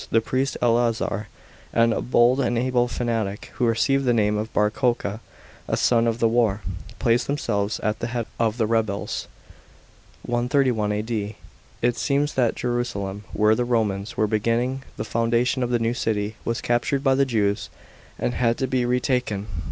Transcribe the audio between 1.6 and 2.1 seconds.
and a